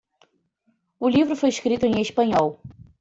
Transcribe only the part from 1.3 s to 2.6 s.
foi escrito em espanhol.